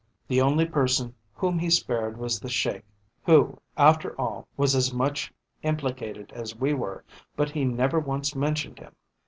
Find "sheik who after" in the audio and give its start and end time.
2.49-4.19